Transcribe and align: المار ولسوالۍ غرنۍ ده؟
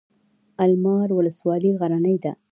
المار 0.65 1.09
ولسوالۍ 1.13 1.71
غرنۍ 1.81 2.17
ده؟ 2.23 2.31